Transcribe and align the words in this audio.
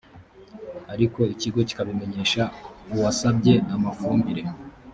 ariko 0.93 1.19
ikigo 1.33 1.59
kikabimenyesha 1.67 2.43
uwasabye 2.93 3.53
amafumbire 3.75 4.43